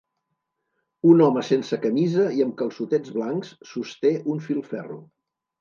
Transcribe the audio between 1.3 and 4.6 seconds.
sense camisa i amb calçotets blancs sosté un